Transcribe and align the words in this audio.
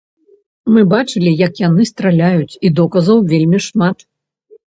Мы 0.75 0.81
бачылі, 0.93 1.33
як 1.47 1.53
яны 1.67 1.85
страляюць, 1.91 2.57
і 2.69 2.71
доказаў 2.79 3.17
вельмі 3.35 3.59
шмат. 3.67 3.97